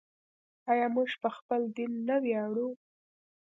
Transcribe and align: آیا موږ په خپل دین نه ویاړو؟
آیا 0.71 0.87
موږ 0.95 1.09
په 1.21 1.29
خپل 1.37 1.61
دین 1.77 1.91
نه 2.07 2.17
ویاړو؟ 2.23 2.67